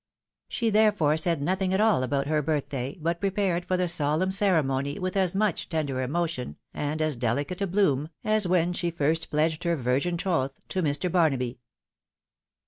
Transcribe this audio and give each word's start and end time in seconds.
She, 0.47 0.71
therefore, 0.71 1.15
said 1.15 1.33
A 1.33 1.35
2 1.35 1.37
THE 1.37 1.41
WIDOW 1.41 1.45
MAEKIED. 1.45 1.59
nothing 1.59 1.73
at 1.75 1.81
all 1.81 2.01
about 2.01 2.25
her 2.25 2.41
birthday, 2.41 2.97
but 2.99 3.19
prepared 3.21 3.65
for 3.65 3.77
the 3.77 3.87
solemn 3.87 4.31
ceremony 4.31 4.97
with 4.97 5.15
as 5.15 5.35
much 5.35 5.69
tender 5.69 6.01
emotion, 6.01 6.57
and 6.73 7.03
as 7.03 7.15
delicate 7.15 7.61
a 7.61 7.67
bloom, 7.67 8.09
as 8.23 8.47
when 8.47 8.73
she 8.73 8.89
first 8.89 9.29
pledged 9.29 9.63
her 9.63 9.75
virgin 9.75 10.17
troth 10.17 10.53
to 10.69 10.81
Mr. 10.81 11.11
Barnaby. 11.11 11.59